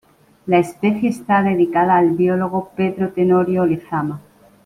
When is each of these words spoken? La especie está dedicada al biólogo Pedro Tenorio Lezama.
La 0.47 0.57
especie 0.57 1.09
está 1.09 1.43
dedicada 1.43 1.95
al 1.97 2.09
biólogo 2.13 2.71
Pedro 2.75 3.09
Tenorio 3.11 3.67
Lezama. 3.67 4.19